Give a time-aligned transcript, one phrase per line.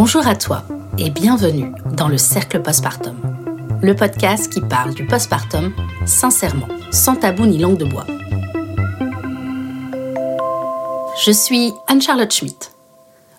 [0.00, 0.62] Bonjour à toi
[0.96, 3.16] et bienvenue dans le Cercle Postpartum,
[3.82, 5.74] le podcast qui parle du postpartum
[6.06, 8.06] sincèrement, sans tabou ni langue de bois.
[11.20, 12.70] Je suis Anne-Charlotte Schmitt.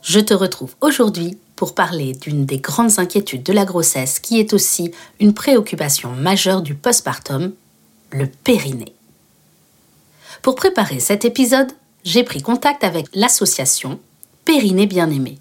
[0.02, 4.52] Je te retrouve aujourd'hui pour parler d'une des grandes inquiétudes de la grossesse qui est
[4.52, 4.92] aussi
[5.22, 7.54] une préoccupation majeure du postpartum,
[8.12, 8.94] le périnée.
[10.42, 11.72] Pour préparer cet épisode,
[12.04, 13.98] j'ai pris contact avec l'association
[14.44, 15.40] Périnée Bien-Aimé.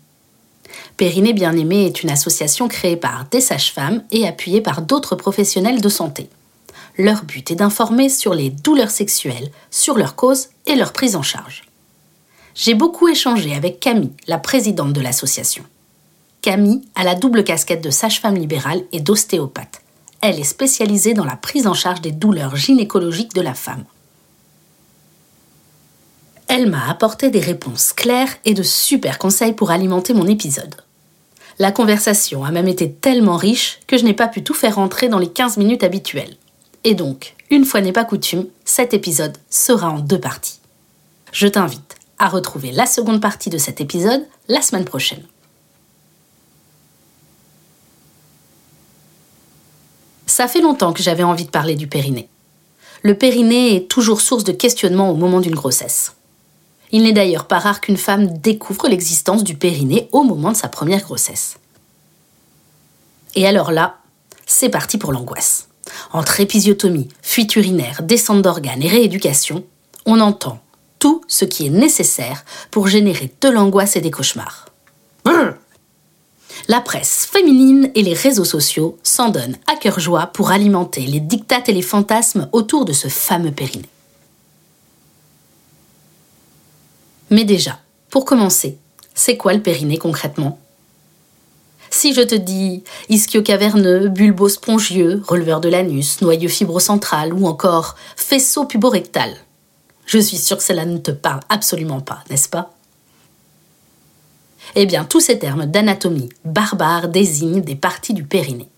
[0.99, 5.89] Périnée Bien-Aimé est une association créée par des sages-femmes et appuyée par d'autres professionnels de
[5.89, 6.29] santé.
[6.99, 11.23] Leur but est d'informer sur les douleurs sexuelles, sur leurs causes et leur prise en
[11.23, 11.63] charge.
[12.57, 15.63] J'ai beaucoup échangé avec Camille, la présidente de l'association.
[16.43, 19.81] Camille a la double casquette de sage-femme libérale et d'ostéopathe.
[20.21, 23.85] Elle est spécialisée dans la prise en charge des douleurs gynécologiques de la femme.
[26.49, 30.75] Elle m'a apporté des réponses claires et de super conseils pour alimenter mon épisode.
[31.61, 35.09] La conversation a même été tellement riche que je n'ai pas pu tout faire rentrer
[35.09, 36.37] dans les 15 minutes habituelles.
[36.85, 40.61] Et donc, une fois n'est pas coutume, cet épisode sera en deux parties.
[41.33, 45.23] Je t'invite à retrouver la seconde partie de cet épisode la semaine prochaine.
[50.27, 52.29] Ça fait longtemps que j'avais envie de parler du périnée.
[53.03, 56.15] Le périnée est toujours source de questionnement au moment d'une grossesse.
[56.91, 60.69] Il n'est d'ailleurs pas rare qu'une femme découvre l'existence du périnée au moment de sa
[60.69, 61.59] première grossesse.
[63.35, 63.99] Et alors là,
[64.47, 65.69] c'est parti pour l'angoisse.
[66.13, 69.65] Entre épisiotomie, fuite urinaire, descente d'organes et rééducation,
[70.07, 70.61] on entend
[70.99, 74.67] tout ce qui est nécessaire pour générer de l'angoisse et des cauchemars.
[76.67, 81.21] La presse féminine et les réseaux sociaux s'en donnent à cœur joie pour alimenter les
[81.21, 83.89] dictates et les fantasmes autour de ce fameux périnée.
[87.31, 87.79] Mais déjà,
[88.11, 88.79] pour commencer,
[89.15, 90.59] c'est quoi le périnée concrètement?
[91.91, 99.35] Si je te dis ischio-caverneux, bulbo-spongieux, releveur de l'anus, noyau fibrocentral ou encore faisceau puborectal,
[100.07, 102.75] je suis sûre que cela ne te parle absolument pas, n'est-ce pas?
[104.75, 108.69] Eh bien, tous ces termes d'anatomie barbare désignent des parties du périnée.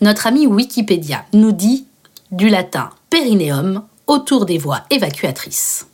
[0.00, 1.86] Notre ami Wikipédia nous dit
[2.32, 5.86] du latin périnéum autour des voies évacuatrices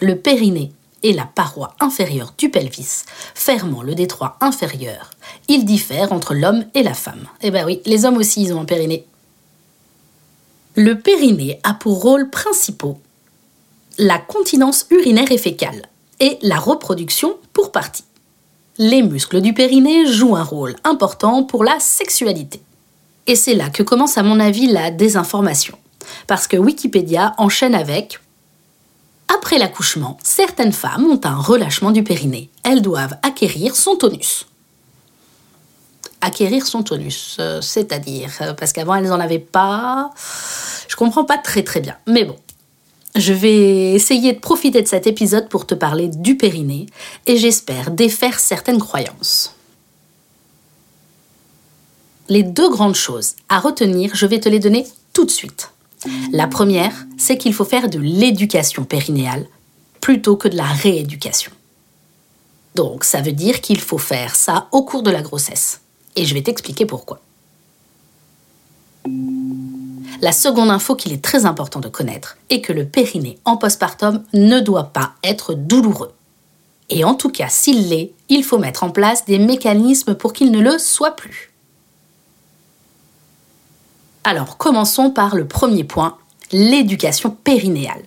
[0.00, 5.10] le périnée est la paroi inférieure du pelvis, fermant le détroit inférieur.
[5.48, 7.26] Il diffère entre l'homme et la femme.
[7.42, 9.06] Eh ben oui, les hommes aussi, ils ont un périnée.
[10.74, 12.98] Le périnée a pour rôle principaux
[13.98, 15.82] la continence urinaire et fécale
[16.20, 18.04] et la reproduction pour partie.
[18.78, 22.60] Les muscles du périnée jouent un rôle important pour la sexualité.
[23.26, 25.78] Et c'est là que commence à mon avis la désinformation.
[26.26, 28.20] Parce que Wikipédia enchaîne avec
[29.28, 32.50] après l'accouchement, certaines femmes ont un relâchement du périnée.
[32.62, 34.46] Elles doivent acquérir son tonus.
[36.20, 40.10] Acquérir son tonus, euh, c'est-à-dire, euh, parce qu'avant elles n'en avaient pas.
[40.88, 41.96] Je comprends pas très très bien.
[42.06, 42.36] Mais bon,
[43.16, 46.86] je vais essayer de profiter de cet épisode pour te parler du périnée
[47.26, 49.54] et j'espère défaire certaines croyances.
[52.28, 55.70] Les deux grandes choses à retenir, je vais te les donner tout de suite.
[56.32, 59.46] La première, c'est qu'il faut faire de l'éducation périnéale
[60.00, 61.52] plutôt que de la rééducation.
[62.74, 65.80] Donc ça veut dire qu'il faut faire ça au cours de la grossesse.
[66.14, 67.20] Et je vais t'expliquer pourquoi.
[70.20, 74.24] La seconde info qu'il est très important de connaître est que le périnée en postpartum
[74.32, 76.12] ne doit pas être douloureux.
[76.88, 80.50] Et en tout cas, s'il l'est, il faut mettre en place des mécanismes pour qu'il
[80.50, 81.52] ne le soit plus.
[84.28, 86.18] Alors, commençons par le premier point,
[86.50, 88.02] l'éducation périnéale.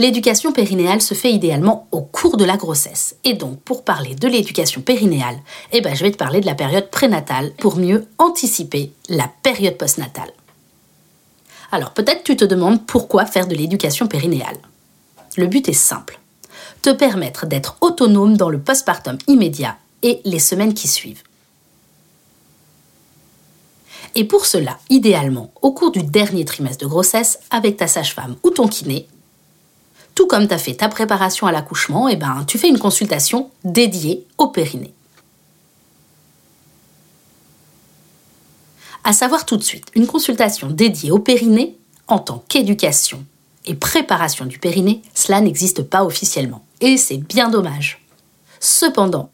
[0.00, 3.14] L'éducation périnéale se fait idéalement au cours de la grossesse.
[3.22, 5.38] Et donc, pour parler de l'éducation périnéale,
[5.70, 9.78] eh ben, je vais te parler de la période prénatale pour mieux anticiper la période
[9.78, 10.32] postnatale.
[11.70, 14.58] Alors, peut-être tu te demandes pourquoi faire de l'éducation périnéale.
[15.36, 16.18] Le but est simple
[16.82, 21.22] te permettre d'être autonome dans le postpartum immédiat et les semaines qui suivent.
[24.14, 28.50] Et pour cela, idéalement, au cours du dernier trimestre de grossesse, avec ta sage-femme ou
[28.50, 29.06] ton kiné,
[30.14, 32.78] tout comme tu as fait ta préparation à l'accouchement, et eh ben, tu fais une
[32.78, 34.92] consultation dédiée au périnée.
[39.04, 41.76] À savoir tout de suite, une consultation dédiée au périnée
[42.06, 43.24] en tant qu'éducation
[43.64, 46.64] et préparation du périnée, cela n'existe pas officiellement.
[46.80, 48.04] Et c'est bien dommage.
[48.60, 49.30] Cependant,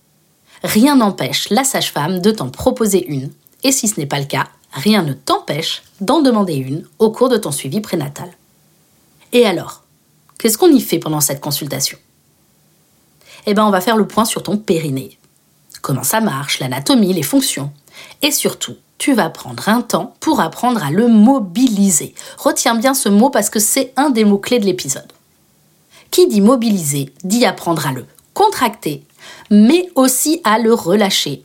[0.62, 3.30] rien n'empêche la sage-femme de t'en proposer une.
[3.64, 7.28] Et si ce n'est pas le cas, rien ne t'empêche d'en demander une au cours
[7.28, 8.30] de ton suivi prénatal.
[9.32, 9.82] Et alors,
[10.38, 11.98] qu'est-ce qu'on y fait pendant cette consultation?
[13.46, 15.18] Eh bien, on va faire le point sur ton périnée.
[15.80, 17.72] comment ça marche, l'anatomie, les fonctions?
[18.22, 22.14] Et surtout, tu vas prendre un temps pour apprendre à le mobiliser.
[22.36, 25.12] Retiens bien ce mot parce que c'est un des mots-clés de l'épisode.
[26.10, 29.04] Qui dit mobiliser dit apprendre à le contracter,
[29.50, 31.44] mais aussi à le relâcher.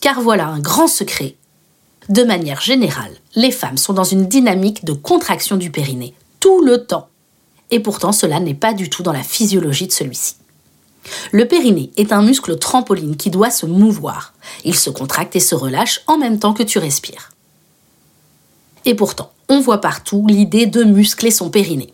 [0.00, 1.36] Car voilà un grand secret.
[2.08, 6.86] De manière générale, les femmes sont dans une dynamique de contraction du périnée tout le
[6.86, 7.08] temps.
[7.70, 10.36] Et pourtant, cela n'est pas du tout dans la physiologie de celui-ci.
[11.32, 14.32] Le périnée est un muscle trampoline qui doit se mouvoir.
[14.64, 17.30] Il se contracte et se relâche en même temps que tu respires.
[18.86, 21.92] Et pourtant, on voit partout l'idée de muscler son périnée.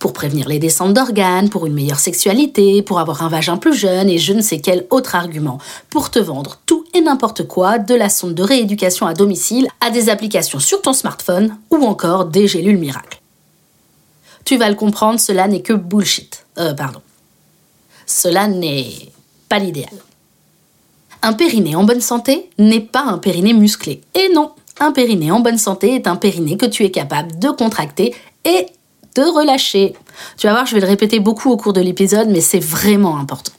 [0.00, 4.08] Pour prévenir les descentes d'organes, pour une meilleure sexualité, pour avoir un vagin plus jeune
[4.08, 5.58] et je ne sais quel autre argument.
[5.90, 9.90] Pour te vendre tout et n'importe quoi, de la sonde de rééducation à domicile à
[9.90, 13.20] des applications sur ton smartphone ou encore des gélules miracles.
[14.44, 16.44] Tu vas le comprendre, cela n'est que bullshit.
[16.58, 17.00] Euh, pardon
[18.10, 18.92] cela n'est
[19.48, 19.90] pas l'idéal.
[21.22, 24.00] Un périnée en bonne santé n'est pas un périnée musclé.
[24.14, 27.50] Et non, un périnée en bonne santé est un périnée que tu es capable de
[27.50, 28.14] contracter
[28.44, 28.66] et
[29.14, 29.94] de relâcher.
[30.36, 33.18] Tu vas voir, je vais le répéter beaucoup au cours de l'épisode, mais c'est vraiment
[33.18, 33.52] important.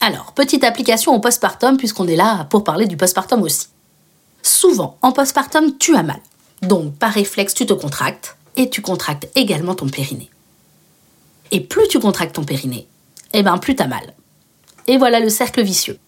[0.00, 3.66] Alors, petite application au postpartum, puisqu'on est là pour parler du postpartum aussi.
[4.42, 6.20] Souvent, en postpartum, tu as mal.
[6.62, 10.30] Donc, par réflexe, tu te contractes et tu contractes également ton périnée.
[11.50, 12.86] Et plus tu contractes ton périnée,
[13.32, 14.14] et eh ben plus t'as mal.
[14.86, 15.98] Et voilà le cercle vicieux.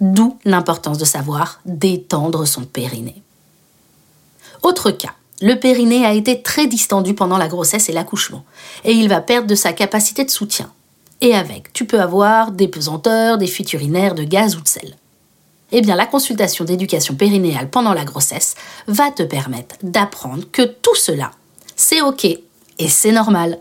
[0.00, 3.22] D'où l'importance de savoir détendre son périnée.
[4.62, 8.44] Autre cas, le périnée a été très distendu pendant la grossesse et l'accouchement,
[8.84, 10.70] et il va perdre de sa capacité de soutien.
[11.20, 14.96] Et avec, tu peux avoir des pesanteurs, des fuites urinaires, de gaz ou de sel.
[15.72, 18.54] Eh bien, la consultation d'éducation périnéale pendant la grossesse
[18.86, 21.30] va te permettre d'apprendre que tout cela,
[21.76, 23.58] c'est OK et c'est normal.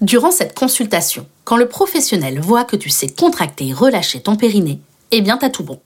[0.00, 4.80] Durant cette consultation, quand le professionnel voit que tu sais contracter et relâcher ton périnée,
[5.10, 5.80] eh bien t'as tout bon.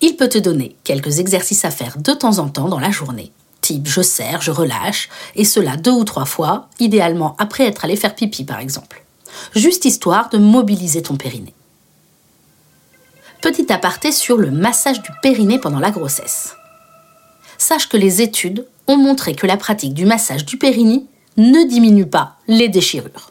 [0.00, 3.32] Il peut te donner quelques exercices à faire de temps en temps dans la journée,
[3.60, 7.96] type je serre, je relâche, et cela deux ou trois fois, idéalement après être allé
[7.96, 9.04] faire pipi par exemple.
[9.54, 11.54] Juste histoire de mobiliser ton périnée.
[13.40, 16.54] Petit aparté sur le massage du périnée pendant la grossesse.
[17.58, 21.04] Sache que les études ont montré que la pratique du massage du périnée
[21.36, 23.30] ne diminue pas les déchirures.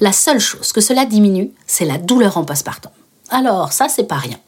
[0.00, 2.92] La seule chose que cela diminue, c'est la douleur en postpartum.
[3.30, 4.38] Alors, ça, c'est pas rien.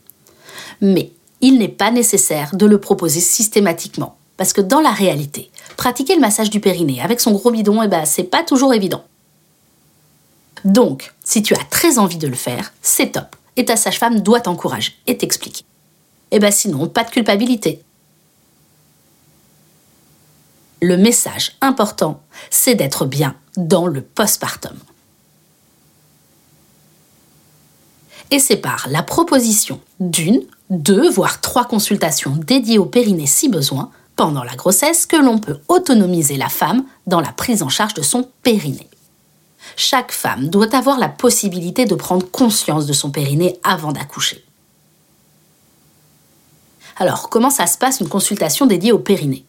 [0.81, 6.14] Mais il n'est pas nécessaire de le proposer systématiquement, parce que dans la réalité, pratiquer
[6.14, 9.05] le massage du périnée avec son gros bidon, eh ben, c'est pas toujours évident.
[10.64, 14.40] Donc, si tu as très envie de le faire, c'est top, et ta sage-femme doit
[14.40, 15.64] t'encourager et t'expliquer.
[16.31, 17.82] Eh ben sinon, pas de culpabilité.
[20.81, 24.76] Le message important, c'est d'être bien dans le postpartum.
[28.31, 33.91] Et c'est par la proposition d'une, deux, voire trois consultations dédiées au périnée si besoin
[34.17, 38.03] pendant la grossesse que l'on peut autonomiser la femme dans la prise en charge de
[38.03, 38.88] son périnée.
[39.76, 44.44] Chaque femme doit avoir la possibilité de prendre conscience de son périnée avant d'accoucher.
[46.97, 49.44] Alors, comment ça se passe une consultation dédiée au périnée?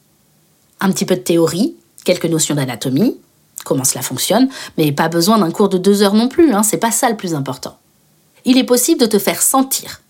[0.79, 3.17] Un petit peu de théorie, quelques notions d'anatomie,
[3.65, 6.77] comment cela fonctionne, mais pas besoin d'un cours de deux heures non plus, hein, c'est
[6.77, 7.77] pas ça le plus important.
[8.45, 10.01] Il est possible de te faire sentir,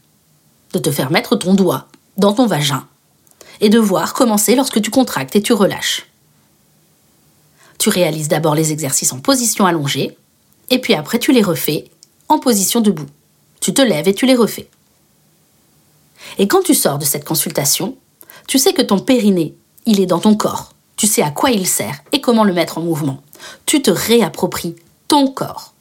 [0.74, 2.88] de te faire mettre ton doigt dans ton vagin,
[3.62, 6.08] et de voir commencer lorsque tu contractes et tu relâches.
[7.78, 10.18] Tu réalises d'abord les exercices en position allongée,
[10.70, 11.90] et puis après tu les refais
[12.28, 13.08] en position debout.
[13.62, 14.70] Tu te lèves et tu les refais.
[16.38, 17.98] Et quand tu sors de cette consultation,
[18.48, 20.74] tu sais que ton périnée il est dans ton corps.
[20.98, 23.24] Tu sais à quoi il sert et comment le mettre en mouvement.
[23.66, 24.76] Tu te réappropries
[25.08, 25.74] ton corps.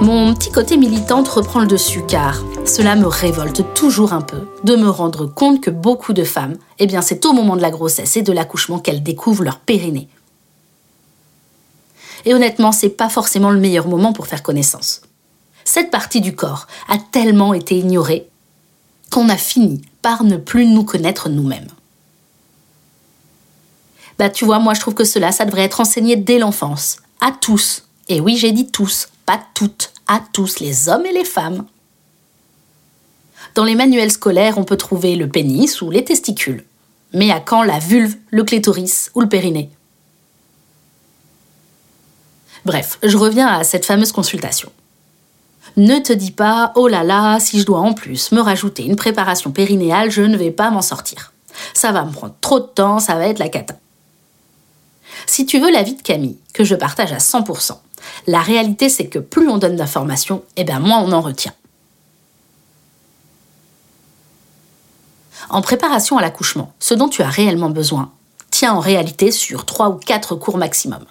[0.00, 4.74] Mon petit côté militante reprend le dessus car cela me révolte toujours un peu de
[4.74, 8.16] me rendre compte que beaucoup de femmes, eh bien c'est au moment de la grossesse
[8.16, 10.08] et de l'accouchement qu'elles découvrent leur périnée.
[12.24, 15.02] Et honnêtement, c'est pas forcément le meilleur moment pour faire connaissance.
[15.64, 18.26] Cette partie du corps a tellement été ignorée
[19.10, 21.68] qu'on a fini par ne plus nous connaître nous-mêmes.
[24.18, 27.32] Bah tu vois, moi je trouve que cela, ça devrait être enseigné dès l'enfance, à
[27.32, 27.84] tous.
[28.08, 31.64] Et oui, j'ai dit tous, pas toutes, à tous, les hommes et les femmes.
[33.54, 36.64] Dans les manuels scolaires, on peut trouver le pénis ou les testicules.
[37.12, 39.70] Mais à quand la vulve, le clitoris ou le périnée?
[42.64, 44.72] Bref, je reviens à cette fameuse consultation.
[45.76, 48.96] Ne te dis pas oh là là, si je dois en plus me rajouter une
[48.96, 51.32] préparation périnéale, je ne vais pas m'en sortir.
[51.72, 53.76] Ça va me prendre trop de temps, ça va être la cata.
[55.26, 57.78] Si tu veux l'avis de Camille, que je partage à 100%,
[58.26, 61.52] la réalité c'est que plus on donne d'informations, et eh bien moins on en retient.
[65.48, 68.12] En préparation à l'accouchement, ce dont tu as réellement besoin
[68.50, 71.04] tient en réalité sur 3 ou 4 cours maximum.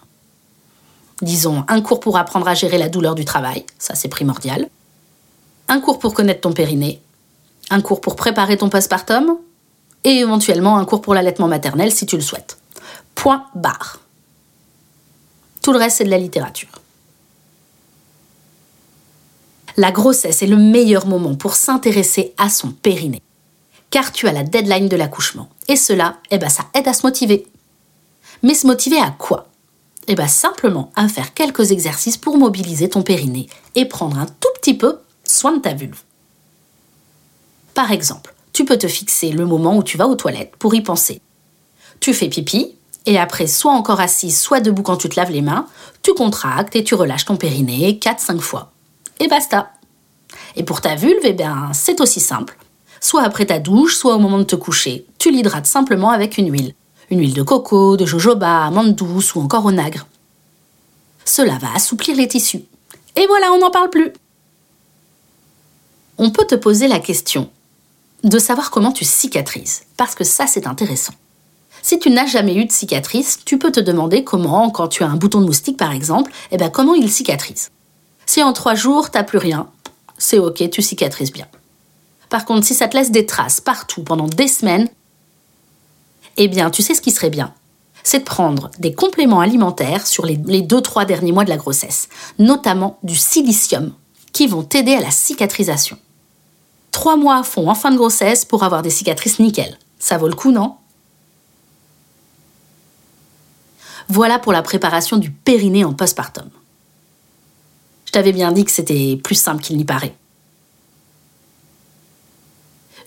[1.22, 4.70] Disons un cours pour apprendre à gérer la douleur du travail, ça c'est primordial.
[5.68, 7.02] Un cours pour connaître ton périnée.
[7.70, 9.38] Un cours pour préparer ton postpartum.
[10.04, 12.58] Et éventuellement un cours pour l'allaitement maternel si tu le souhaites.
[13.14, 14.00] Point barre.
[15.62, 16.70] Tout le reste c'est de la littérature.
[19.78, 23.22] La grossesse est le meilleur moment pour s'intéresser à son périnée
[23.90, 25.50] car tu as la deadline de l'accouchement.
[25.68, 27.48] Et cela, eh ben, ça aide à se motiver.
[28.44, 29.48] Mais se motiver à quoi?
[30.08, 34.50] Eh ben, simplement à faire quelques exercices pour mobiliser ton périnée et prendre un tout
[34.56, 36.02] petit peu soin de ta vulve.
[37.74, 40.82] Par exemple, tu peux te fixer le moment où tu vas aux toilettes pour y
[40.82, 41.22] penser.
[42.00, 42.76] Tu fais pipi,
[43.06, 45.68] et après, soit encore assis, soit debout quand tu te laves les mains,
[46.04, 48.72] tu contractes et tu relâches ton périnée 4-5 fois.
[49.20, 49.72] Et basta.
[50.56, 52.58] Et pour ta vulve, eh bien, c'est aussi simple
[53.00, 55.06] soit après ta douche, soit au moment de te coucher.
[55.18, 56.74] Tu l'hydrates simplement avec une huile.
[57.10, 60.06] Une huile de coco, de jojoba, amande douce ou encore onagre.
[61.26, 62.64] Cela va assouplir les tissus.
[63.16, 64.12] Et voilà, on n'en parle plus.
[66.18, 67.50] On peut te poser la question
[68.24, 71.14] de savoir comment tu cicatrises, parce que ça c'est intéressant.
[71.82, 75.08] Si tu n'as jamais eu de cicatrice, tu peux te demander comment, quand tu as
[75.08, 77.70] un bouton de moustique par exemple, eh ben comment il cicatrise.
[78.26, 79.70] Si en trois jours t'as plus rien,
[80.18, 81.48] c'est ok, tu cicatrises bien.
[82.30, 84.88] Par contre, si ça te laisse des traces partout pendant des semaines,
[86.38, 87.54] eh bien, tu sais ce qui serait bien?
[88.04, 92.08] C'est de prendre des compléments alimentaires sur les 2-3 derniers mois de la grossesse,
[92.38, 93.94] notamment du silicium,
[94.32, 95.98] qui vont t'aider à la cicatrisation.
[96.92, 99.78] Trois mois à fond en fin de grossesse pour avoir des cicatrices nickel.
[100.00, 100.76] Ça vaut le coup, non?
[104.10, 106.50] Voilà pour la préparation du périnée en postpartum.
[108.06, 110.16] Je t'avais bien dit que c'était plus simple qu'il n'y paraît.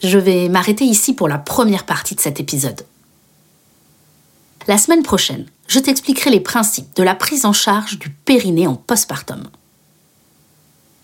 [0.00, 2.86] Je vais m'arrêter ici pour la première partie de cet épisode.
[4.68, 8.76] La semaine prochaine, je t'expliquerai les principes de la prise en charge du périnée en
[8.76, 9.42] postpartum.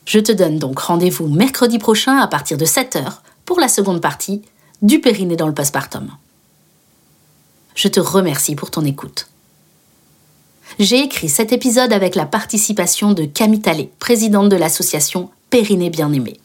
[0.05, 4.43] Je te donne donc rendez-vous mercredi prochain à partir de 7h pour la seconde partie
[4.81, 6.09] du périnée dans le postpartum.
[7.75, 9.29] Je te remercie pour ton écoute.
[10.79, 16.39] J'ai écrit cet épisode avec la participation de Camille Tallet, présidente de l'association Périnée Bien-Aimé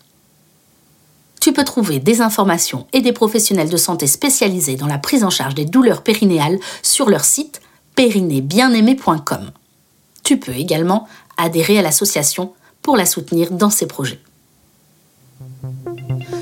[1.44, 5.30] tu peux trouver des informations et des professionnels de santé spécialisés dans la prise en
[5.30, 7.60] charge des douleurs périnéales sur leur site
[7.96, 9.52] périnéebienAimé.com.
[10.24, 14.22] Tu peux également adhérer à l'association pour la soutenir dans ses projets.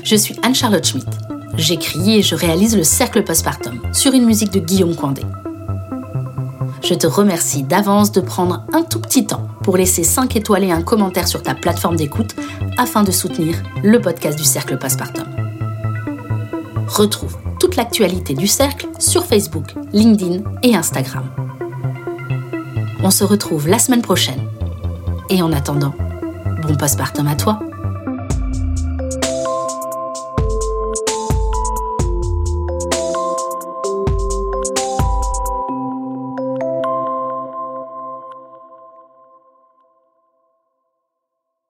[0.04, 1.08] Je suis Anne-Charlotte Schmitt.
[1.56, 5.22] J'écris et je réalise le Cercle Postpartum sur une musique de Guillaume Coindé.
[6.82, 10.72] Je te remercie d'avance de prendre un tout petit temps pour laisser 5 étoiles et
[10.72, 12.34] un commentaire sur ta plateforme d'écoute
[12.76, 15.26] afin de soutenir le podcast du Cercle Passepartum.
[16.88, 21.24] Retrouve toute l'actualité du Cercle sur Facebook, LinkedIn et Instagram.
[23.04, 24.40] On se retrouve la semaine prochaine.
[25.30, 25.94] Et en attendant,
[26.66, 27.60] bon postpartum à toi